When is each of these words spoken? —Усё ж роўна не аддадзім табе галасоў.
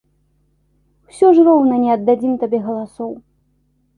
—Усё 1.11 1.27
ж 1.35 1.43
роўна 1.49 1.75
не 1.83 1.89
аддадзім 1.97 2.33
табе 2.45 2.61
галасоў. 2.69 3.11